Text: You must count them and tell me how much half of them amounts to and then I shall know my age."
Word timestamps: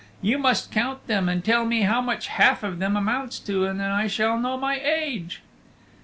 You 0.19 0.39
must 0.39 0.71
count 0.71 1.05
them 1.05 1.29
and 1.29 1.45
tell 1.45 1.63
me 1.63 1.81
how 1.81 2.01
much 2.01 2.25
half 2.29 2.63
of 2.63 2.79
them 2.79 2.97
amounts 2.97 3.37
to 3.41 3.65
and 3.67 3.79
then 3.79 3.91
I 3.91 4.07
shall 4.07 4.39
know 4.39 4.57
my 4.57 4.79
age." 4.83 5.43